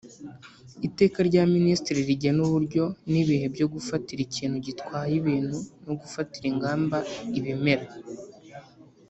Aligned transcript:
Iteka 0.87 1.19
rya 1.29 1.43
Minisitiri 1.55 2.01
rigena 2.09 2.39
uburyo 2.47 2.83
n’ibihe 3.11 3.45
byo 3.53 3.65
gufatira 3.73 4.21
ikintu 4.27 4.57
gitwaye 4.65 5.13
ibintu 5.21 5.57
no 5.85 5.93
gufatira 6.01 6.45
ingamba 6.51 6.97
ibimera 7.39 7.85